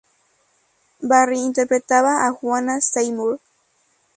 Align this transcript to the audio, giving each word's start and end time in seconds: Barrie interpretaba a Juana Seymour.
Barrie 1.03 1.45
interpretaba 1.45 2.25
a 2.25 2.31
Juana 2.31 2.81
Seymour. 2.81 3.39